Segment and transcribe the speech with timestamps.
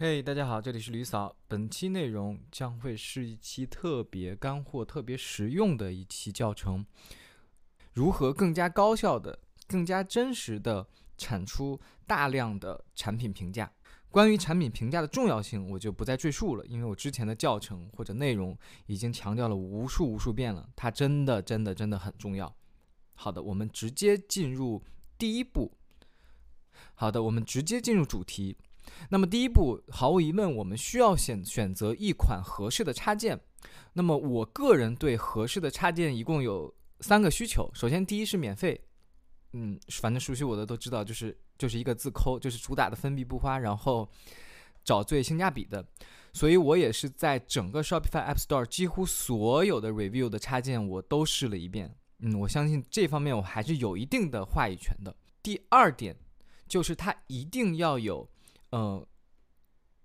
[0.00, 1.34] 嘿大家好，这里是吕嫂。
[1.48, 6.86] 本期内容将会是一期特别干货、特别实用的一期教程，
[7.94, 13.72] 如何更加高效的、更加真实的产出大量的产品评价。
[14.08, 18.56] 关于产品评价的重要性，我就不再赘述了，因为我之前的教程或者内容
[18.86, 22.54] 已经强调了无数无数遍了，它真的、真的、真的很重要。
[23.14, 24.80] 好的，我们直接进入
[25.18, 25.72] 第一步。
[26.94, 28.56] 好的，我们直接进入主题。
[29.10, 33.38] 那么第一步，毫无疑问，我们需要选选择一款合适的插件。
[33.94, 37.68] 那么我个人对合适的插件一共有三个需求。
[37.74, 38.80] 首先，第一是免费，
[39.54, 44.08] 嗯，反正熟悉我的都知道，就是就是一个字抠，就是主打的分币不花，然后
[44.84, 45.84] 找最性价比的。
[46.32, 51.92] 所以我也是在整个 Shopify App Store 几乎所有的 review 的插件我都试了一遍。
[52.20, 55.16] 嗯，我相信这方面我还是有一定的话语权的。
[55.42, 56.14] 第二点
[56.68, 58.28] 就是它一定要有。
[58.70, 59.06] 呃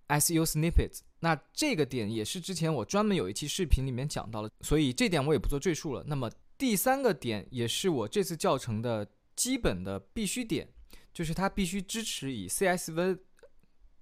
[0.08, 6.04] ，SEO snippets，那这个点也是之前我专门有一期视频里面讲到了，所以这点我也不做赘述了。
[6.08, 10.68] 那么第三个点也是我这次教程的基本的必须点，
[11.14, 13.20] 就是它必须支持以 CSV，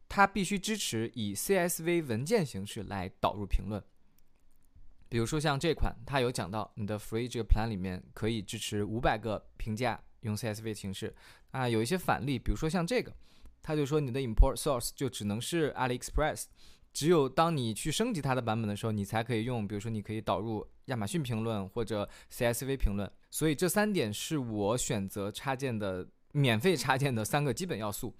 [0.08, 3.84] 它必须支持以 CSV 文件形式来导入评论。
[5.10, 11.16] 比如说像这款，它有讲到你的 free 这个 plan 里面可以支持五百个评价用 CSV 形式
[11.50, 13.12] 啊，有一些反例，比如说像这个。
[13.64, 16.46] 他就说你的 import source 就只能是 AliExpress，
[16.94, 19.68] 只有当你去升级它的版本的时候，你才可以用。
[19.68, 23.10] 比如说，你可以导入亚马逊评论或者 CSV 评论。
[23.30, 28.14] 所以这三点是我选择插件的免费插件的三个基本要素。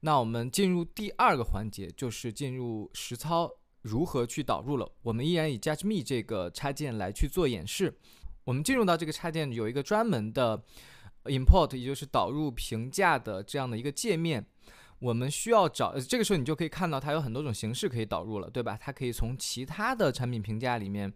[0.00, 3.50] 那我们进入第二个环节，就是进入实操
[3.82, 4.90] 如何去导入了。
[5.02, 7.96] 我们依然以 Judge Me 这个插件来去做演示。
[8.44, 10.60] 我们进入到这个插件有一个专门的
[11.24, 14.44] import，也就是导入评价的这样的一个界面。
[14.98, 18.78] 我们需要找，这个时候你就可以看到它有很多种形式可以导入了，对吧？
[18.78, 21.10] 它可以从其他的产品评价里面，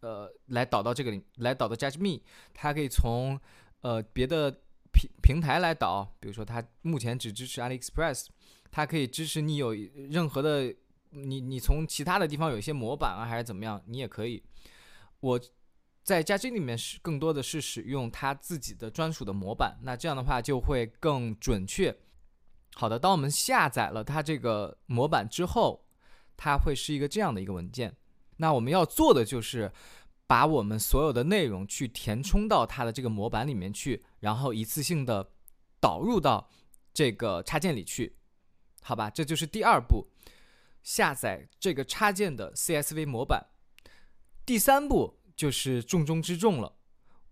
[0.00, 2.20] 呃，来导到这个里，来导到 Judge Me。
[2.52, 3.40] 它可以从
[3.80, 4.50] 呃别的
[4.92, 8.26] 平平台来导，比如说它目前只支持 AliExpress，
[8.70, 10.74] 它可以支持你有任何的，
[11.08, 14.42] 你你从其他的地方有一些模板啊，还是怎么样，你也可以。
[15.20, 15.40] 我
[16.02, 21.96] 在 Judge Me 里面是更多的是使用它自己的专属的模板，那这样的话就会更准确。
[22.74, 25.84] 好的，当我们下载了它这个模板之后，
[26.36, 27.96] 它会是一个这样的一个文件。
[28.38, 29.70] 那我们要做的就是
[30.26, 35.30] 把我们所有的内容去填充到它的这个模板里面去，然后一次性的
[35.78, 36.50] 导入到
[36.92, 38.16] 这个插件里去，
[38.80, 39.08] 好吧？
[39.08, 40.08] 这就是第二步，
[40.82, 43.46] 下载这个插件的 CSV 模板。
[44.44, 46.72] 第三步就是重中之重了，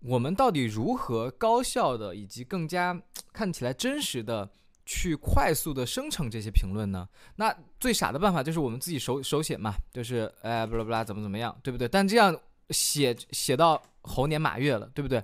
[0.01, 3.01] 我们到底如何高效的以及更加
[3.31, 4.51] 看起来真实的？
[4.83, 7.07] 去快速的生成这些评论呢？
[7.35, 11.87] 那最傻的办法就是我们自己手手写嘛，就是哎，不啦不啦，怎么怎么样，对不对？
[11.87, 12.37] 但这样
[12.71, 15.23] 写写到猴年马月了，对不对？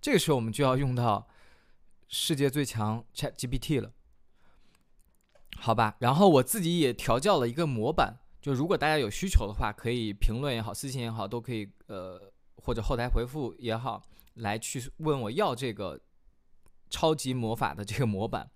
[0.00, 1.28] 这个时候我们就要用到
[2.08, 3.92] 世界最强 Chat GPT 了，
[5.58, 5.94] 好吧？
[6.00, 12.20] 然后我自己也调教了一个模板，就如果大家有需求的话，可以评论也好，私信也好，都可以呃，
[12.56, 14.02] 或者后台回复也好，
[14.34, 16.00] 来去问我要这个。
[16.92, 18.50] 超级魔法的这个模板，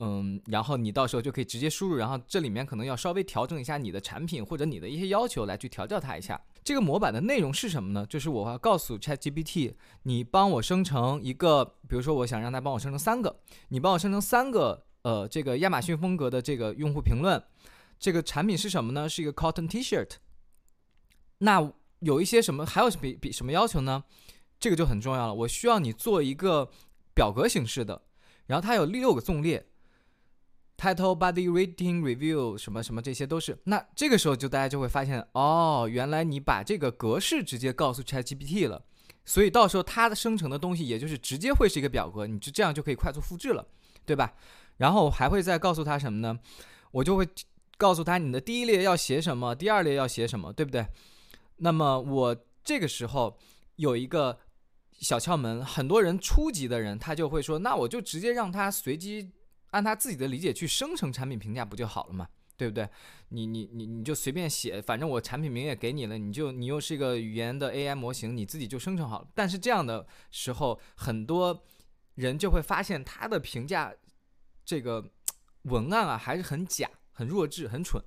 [0.00, 6.38] 嗯，然后你到时候就可以直接输入，然后这里面可能要稍微调整一下你的产品或者你的一些要求来去调教它一下。
[6.62, 8.04] 这个模板的内容是什么呢？
[8.06, 9.72] 就是我要告诉 ChatGPT，
[10.02, 17.42] 你帮我生成一个，比如说我想让它帮我生成三个，你帮我生成三个，呃，这个亚马逊风格的这个用户评论，
[18.00, 19.08] 这个产品是什么呢？
[19.08, 20.14] 是一个 cotton T-shirt。
[21.38, 24.02] 那有一些什么，还有比比什么要求呢？
[24.58, 26.68] 这个就很重要了，我需要你做一个。
[27.12, 28.00] 表格形式的，
[28.46, 29.66] 然后它有六个纵列
[30.78, 33.58] ，title、body、rating、review 什么什么，这些都是。
[33.64, 38.82] 那这个时候就大家就会发现，哦，原来你把这个格式直接告诉 ChatGPT 了，
[39.24, 43.66] 所以到时候它的生成的东西也就是直接会是一个表格，你就这样就可以快速复制了，
[44.06, 44.32] 对吧？
[44.78, 46.38] 然后还会再告诉他什么呢？
[46.92, 47.28] 我就会
[47.80, 50.86] 告诉他你的第一列要写什么，第二列要写什么，对不对？
[51.56, 53.38] 那么我这个时候
[53.76, 54.38] 有一个。
[55.00, 59.32] 小窍门，很多人初级的人他就会说，那我就直接让他随机
[59.70, 62.86] 按他自己的理解去生成产品评价不就好了嘛，对不对？
[63.30, 69.28] 你你你你就随便写，反正我产品名也给你了，你就你又是一个语言的 AI 模型，你自己就生成好了。
[69.34, 71.64] 但是这样的时候，很多
[72.16, 73.90] 人就会发现他的评价
[74.66, 75.02] 这个
[75.62, 78.02] 文案啊还是很假、很弱智、很蠢。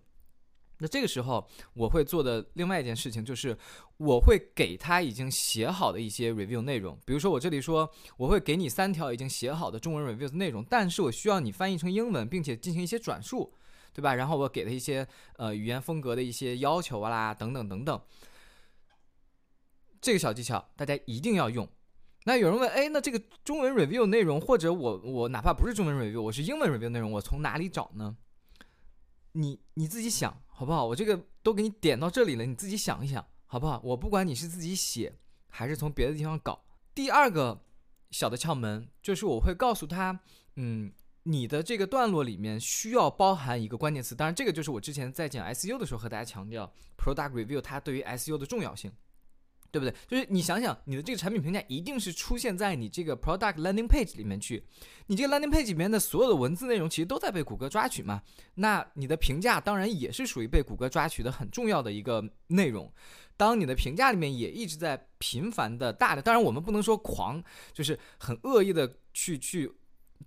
[0.80, 3.58] 那这个时候，我会做的另外一件事情就是，
[3.98, 7.00] 我会给他已经写好的一些 review 内容。
[7.06, 13.54] 比如说，我这里说，我会给你三条已经写好的中文 review 的内容，但是我需要你翻译成英文，并且进行一些转述。
[13.96, 14.16] 对吧？
[14.16, 15.08] 然后我给他一些
[15.38, 18.02] 呃语言风格的一些要求啊啦，等等等等。
[20.02, 21.70] 这个小技巧大家一定要用。
[22.24, 28.18] 那有人问，哎，那这个中文 review 内容，或者我我哪怕不是中文 review，我是英文 review 内容，我从哪里找呢？
[29.34, 30.86] 你你自己想好不好？
[30.86, 33.80] 我这个都给你点到这里了，你自己想一想好不好？
[33.84, 35.18] 我不管你是自己写
[35.50, 36.64] 还是从别的地方搞。
[36.96, 37.64] 第二个
[38.12, 40.20] 小的窍门就是我会告诉他，
[40.56, 40.92] 嗯，
[41.24, 44.14] 你的这个段落里面需要包含一个关键词。
[44.16, 48.92] 当然，这个就是我之前在讲 SU 的时候和大家强调 product review 它对于 SU 的重要性。
[49.74, 49.96] 对不对？
[50.08, 54.64] 就是你想想，你的这个产品评价一定是出现在你这个 product landing page 里面去。
[55.08, 58.22] 你这个 landing page 里面的所有的文字内容，其实都在被谷歌抓取嘛。
[58.54, 62.94] 那你的评价当然也是属于被谷歌抓取的很重要的一个内容。
[63.36, 67.44] 当你的评价里面也一直在频繁的大的，当然我们不能说狂，
[67.74, 69.72] 就是很恶意的去去。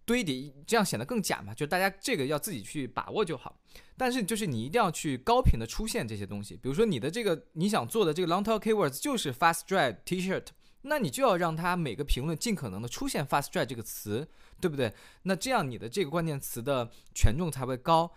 [0.05, 1.55] 堆叠这样显得更假嘛？
[1.55, 3.59] 就大家这个要自己去把握就好。
[3.97, 6.55] 但是就是你一定要去高频的出现这些东西。
[6.57, 10.49] 比如说你的这个你想做的这个 long tail keywords 就是 fast dry T-shirt，
[10.83, 14.29] 那你就要让它每个评论尽可能的出现 fast dry 这个词，
[14.61, 14.93] 对不对？
[15.23, 18.13] 那这样你的这个关键词的权重才会高，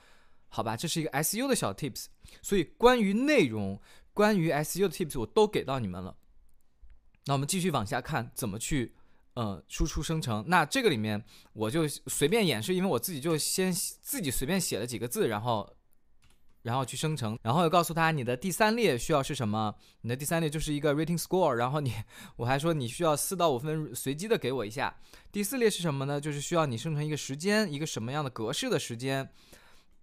[0.49, 0.75] 好吧？
[0.75, 2.07] 这是一个 SU 的小 tips。
[2.41, 3.81] 所以关于内容，
[4.13, 6.17] 关于 SU 的 tips 我都给到你们了。
[7.25, 8.95] 那我们继续往下看，怎么去？
[9.41, 15.77] 嗯，输出生成，那这个里面我就随便演示，因为我自己就先自己随便写了几个字，然后，
[16.63, 21.93] 然后去生成，然后又告诉他你的第三列需要是什么，你的第三列就是一个 rating score，然后你
[22.35, 24.93] 我还说你需要四到五分随机的给我一下，
[25.31, 26.19] 第四列是什么呢？
[26.19, 29.29] 就是需要你生成一个时间，一个什么样的格式的时间，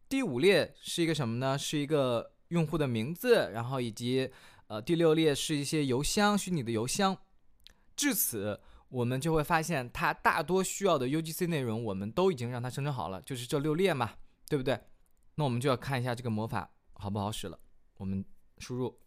[0.08, 1.58] 第五列是一个什么呢？
[1.58, 4.30] 是一个用户的名字，然后以及
[4.68, 7.18] 呃第六列是一些邮箱，虚拟的邮箱，
[7.94, 8.58] 至此。
[8.88, 14.14] 我们就会发现，它大多需要的 UGC 内容，我们都已经让它生成好了，就是这六列嘛，
[14.48, 14.80] 对不对？
[15.34, 17.60] 那我们就要看一下这个魔法好不好使了。
[17.96, 18.24] 我们
[18.58, 18.98] 输入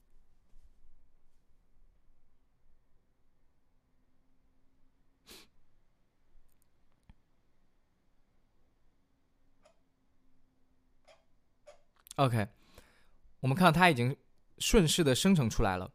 [12.18, 12.48] ，OK，
[13.40, 14.16] 我们看到它已经
[14.58, 15.92] 顺势的生成出来了。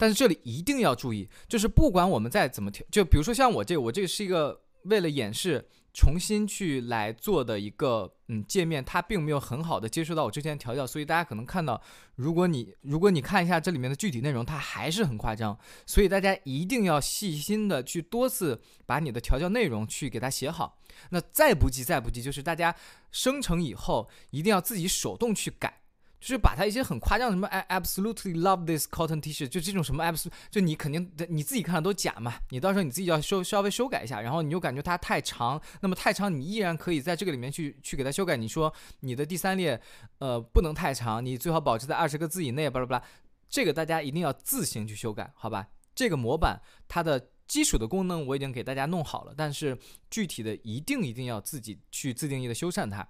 [0.00, 11.78] 但是这里一定要注意，就是不管我们再怎么调，就比如说像我这个，我这个是一个为了演示重新去来做的一个嗯界面，它并没有很好的接受到我之前调教，所以大家可能看到，
[12.14, 20.78] 如果你如果你看一下这里面的具体内容，它还是很夸张，所以大家一定要细心的去多次把你的调教内容去给它写好。
[21.10, 22.74] 那再不济再不济，就是大家
[23.10, 25.79] 生成以后一定要自己手动去改。
[26.20, 38.36] 就是把它一些很夸张的什么 I absolutely love this cotton T-shirt，就这种什么 abs，就你肯定你自己看的都假嘛，你到时候你自己要修稍微修改一下，然后你又感觉它太长，那么太长你依然可以在这个里面去去给它修改。
[38.36, 39.80] 你说你的第三列，
[40.18, 43.04] 呃，不能太长，你最好保持在二十个字以内，巴拉巴拉，
[43.48, 45.68] 这个大家一定要自行去修改，好吧？
[45.94, 49.74] 这个模板它的基础的功能我已经给大家弄好了，但是
[50.10, 53.08] 具体的一定一定要自己去自定义的修缮它。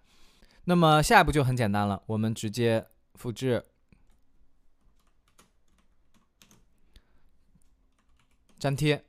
[0.67, 2.87] 那么下一步就很简单了，我们直接。
[3.15, 3.65] 复制，
[8.59, 9.05] 粘贴，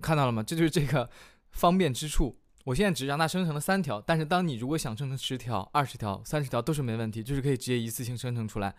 [0.00, 0.42] 看到了吗？
[0.42, 1.10] 这就是这个
[1.50, 2.38] 方便之处。
[2.64, 8.74] 我现在只让它生成了三条，但是当你如果想生成十条、二十条、三十条都是没问题，就是可以直接一次性生成出来。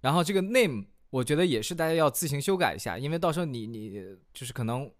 [0.00, 4.00] 然后这个 name，我觉得也是大家要自行修改一下，因为到时候你你
[4.32, 4.90] 就是可能。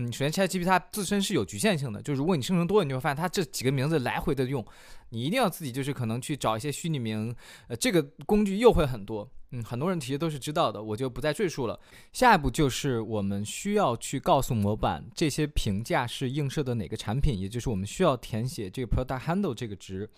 [0.00, 4.64] 嗯，首先，ChatGPT 它自身是有局限性的，就如果你生成多了，你就会发现它这几个名字来回的用，
[5.08, 7.34] 你一定要自己就是可能去找一些虚拟名，
[7.66, 11.80] 呃，这个工具又会很多，嗯，很多人其实都是知道的，我就不再赘述了。
[12.12, 20.08] 下一步就是我们需要去告诉模板这些评价是映射的哪个产品，也就是我们需要填写这个 Product Handle 这个值。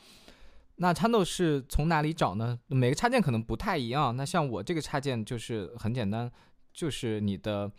[0.77, 2.59] 那 Handle 是从哪里找呢？
[2.67, 4.15] 每个插件可能不太一样。
[4.15, 6.31] 那像我这个插件就是很简单，
[6.75, 7.73] 就是你的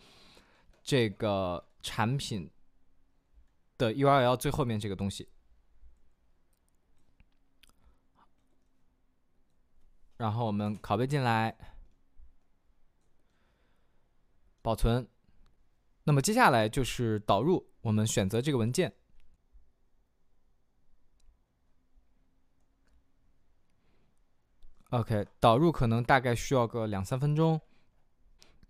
[0.82, 1.64] 这个。
[1.82, 2.50] 产品
[3.76, 5.28] 的 URL 最后面这个东西，
[10.16, 11.56] 然后我们拷贝进来，
[14.62, 15.08] 保存。
[16.04, 18.94] 那么接下来就是导入，我们选择这个文件。
[24.90, 27.60] OK，导入可能大概需要个两三分钟。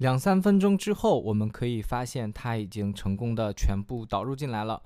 [0.02, 4.82] 两三分钟之后，我们可以发现它已经成功的全部导入进来了，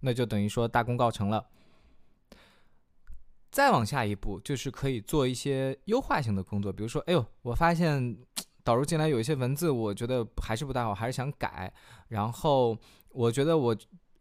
[0.00, 1.50] 那就等于说大功告成了。
[3.50, 8.16] 再往下一步，就是可以做一些优化性的工作，比如说，哎呦，我发现
[8.64, 11.70] 导入进来有一些文字，我觉得还是不大好，还是想改。
[12.08, 12.74] 然后
[13.10, 13.76] 我觉得我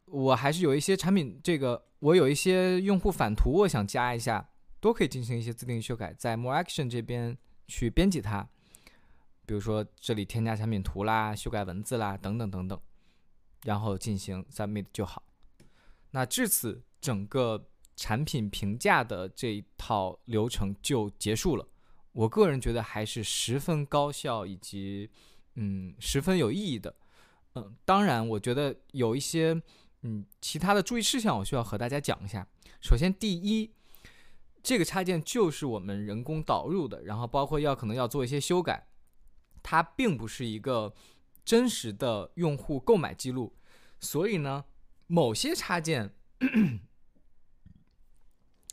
[0.08, 4.50] 我还是有一些产品，这个我有一些用户反图，我想加一下，
[4.82, 7.38] 都可以进行一些自定义修改，在 More Action 这边
[7.70, 8.46] 去编辑它。
[9.48, 12.80] 比如说这里添加产品图啦、修改文字啦等等等等，
[13.64, 15.24] 然后进行 Submit 就好。
[16.12, 21.66] 那至此，整个产品评价的这一套流程就结束了。
[22.12, 25.10] 我个人觉得还是十分高效以及
[25.56, 26.94] 嗯十分有意义的。
[27.54, 29.60] 嗯，当然，我觉得有一些
[30.02, 32.46] 嗯其他的注意事项，我需要和大家讲一下。
[32.82, 33.72] 首先，第一，
[34.62, 38.86] 这个插件就是我们人工导入的，然后包括要可能要做一些修改。
[39.70, 40.94] 它并不是一个
[41.44, 43.54] 真实的用户购买记录，
[44.00, 44.64] 所以呢，
[45.08, 46.14] 某些插件，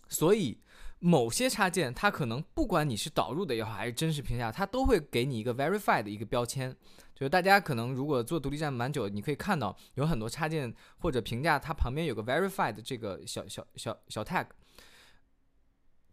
[0.07, 0.61] 所以
[1.01, 6.73] 某些插件它可能不管你是导入的也好，还是真实评价，它都会给你一个 verified 的一个标签。
[7.13, 14.47] 就是大家可能如果做独立站蛮久，你可以看到有很多插件或者评价，它旁边有个 verified 这个小小小小 tag。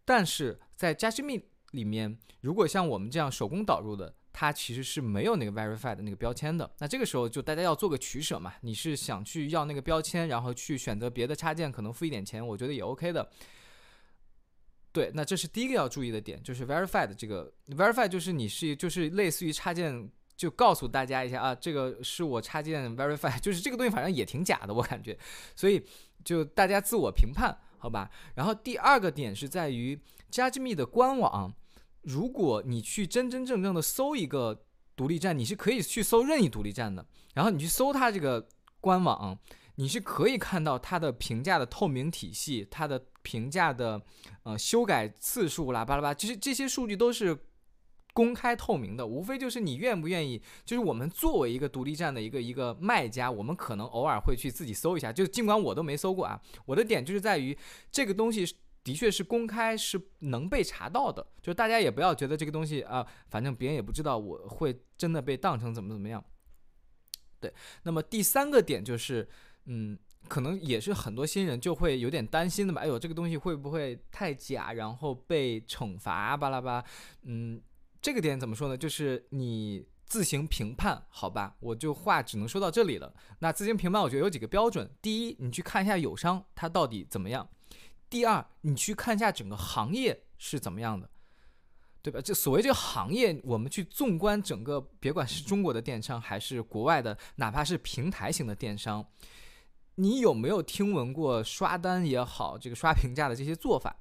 [0.04, 6.68] 但是在 j a s m i 里面，如果像我们这样手工导入的，它其实是没有那个 verified 的那个标签的。
[6.78, 8.54] 那这个时候就大家要做个取舍嘛。
[8.62, 13.28] 你是想去要那个标签，然后去选择别的插件，可能付一点钱，我觉得也 OK 的。
[14.90, 25.18] 对，那这是第一个要注意的点，就是 verified 这个 verified 就是你是就是类似于插件，就告诉大家一下啊，这个是我插件 verify，就是这个东西反正也挺假的，我感觉。
[25.54, 25.82] 所以
[26.24, 28.10] 就大家自我评判，好吧。
[28.34, 29.98] 然后第二个点是在于
[30.30, 31.54] JudgeMe 的官网。
[32.02, 34.64] 如果你去真真正正的搜一个
[34.96, 37.06] 独立站，你是可以去搜任意独立站的。
[37.34, 38.48] 然后你去搜它这个
[38.80, 39.38] 官网，
[39.76, 44.02] 你是可以看到它的评价的透明体系，它的评价的
[44.42, 47.38] 呃修改次数啦，巴拉巴，其实这些数据都是
[48.12, 49.06] 公开透明的。
[49.06, 55.12] 无非就是你愿不愿意，就是我们作为一个独立站的一个一个卖家，我们可能偶尔会去自己搜一下。
[55.12, 57.56] 就尽管我都没搜过啊，我的点就是在于
[57.90, 58.56] 这个东西。
[58.84, 61.26] 的确是公开，是能被查到的。
[61.40, 66.24] 就大家也不要觉得这个东西啊，反正别人也不知道，我会真的被当成怎么怎么样。
[67.40, 67.52] 对，
[67.84, 69.28] 那么第三个点就是，
[69.66, 69.98] 嗯，
[70.28, 72.80] 可能也是很多新人就会有点担心的吧。
[72.80, 76.84] 哎呦，这个东西会不会太假，然后被惩罚巴拉巴？
[77.22, 77.60] 嗯，
[78.00, 78.76] 这个点怎么说呢？
[78.76, 81.56] 就是你自行评判，好吧？
[81.60, 83.14] 我就话只能说到这里了。
[83.38, 84.88] 那自行评判，我觉得有几个标准。
[85.00, 87.48] 第一，你去看一下友商它到底怎么样。
[88.12, 91.08] 第二，你去看一下整个行业是怎么样的，
[92.02, 92.20] 对吧？
[92.20, 99.02] 这所谓这个行业，我们去纵观整个，别管是中国的电商还是国外的，哪怕是平台型的电商，
[99.94, 103.96] 你有没有听闻过刷单也好，这个刷评价的这些做法，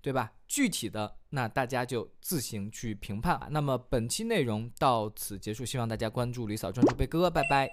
[0.00, 0.34] 对吧？
[0.46, 3.48] 具体的，那大家就自行去评判。
[3.50, 7.68] 那么本期内容到此结束，希望大家关注李嫂专注贝哥，拜拜。